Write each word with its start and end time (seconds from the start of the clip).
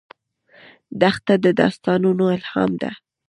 دښته 1.01 1.33
د 1.43 1.45
داستانونو 1.61 2.23
الهام 2.37 2.71
ده. 2.81 2.91